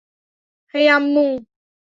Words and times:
হেই, 0.73 0.85
আম্মু। 0.89 1.25